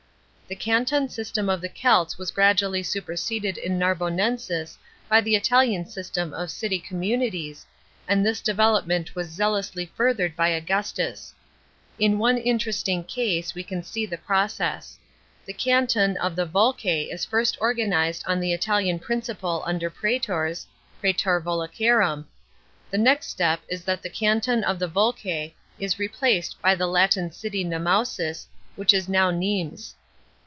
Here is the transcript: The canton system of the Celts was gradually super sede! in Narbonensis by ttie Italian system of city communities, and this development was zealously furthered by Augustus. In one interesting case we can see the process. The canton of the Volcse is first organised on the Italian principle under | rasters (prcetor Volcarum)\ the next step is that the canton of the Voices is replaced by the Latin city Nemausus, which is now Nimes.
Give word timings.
The 0.51 0.55
canton 0.57 1.07
system 1.07 1.47
of 1.47 1.61
the 1.61 1.69
Celts 1.69 2.17
was 2.17 2.29
gradually 2.29 2.83
super 2.83 3.15
sede! 3.15 3.55
in 3.57 3.79
Narbonensis 3.79 4.75
by 5.07 5.21
ttie 5.21 5.37
Italian 5.37 5.85
system 5.85 6.33
of 6.33 6.51
city 6.51 6.77
communities, 6.77 7.65
and 8.05 8.25
this 8.25 8.41
development 8.41 9.15
was 9.15 9.29
zealously 9.29 9.85
furthered 9.95 10.35
by 10.35 10.49
Augustus. 10.49 11.33
In 11.97 12.17
one 12.17 12.37
interesting 12.37 13.05
case 13.05 13.55
we 13.55 13.63
can 13.63 13.81
see 13.81 14.05
the 14.05 14.17
process. 14.17 14.99
The 15.45 15.53
canton 15.53 16.17
of 16.17 16.35
the 16.35 16.45
Volcse 16.45 17.07
is 17.09 17.23
first 17.23 17.57
organised 17.61 18.25
on 18.27 18.41
the 18.41 18.51
Italian 18.51 18.99
principle 18.99 19.63
under 19.65 19.87
| 19.95 20.01
rasters 20.03 20.67
(prcetor 21.01 21.41
Volcarum)\ 21.41 22.25
the 22.89 22.97
next 22.97 23.27
step 23.27 23.61
is 23.69 23.85
that 23.85 24.01
the 24.03 24.09
canton 24.09 24.65
of 24.65 24.79
the 24.79 24.89
Voices 24.89 25.51
is 25.79 25.97
replaced 25.97 26.61
by 26.61 26.75
the 26.75 26.87
Latin 26.87 27.31
city 27.31 27.63
Nemausus, 27.63 28.47
which 28.75 28.93
is 28.93 29.07
now 29.07 29.31
Nimes. 29.31 29.93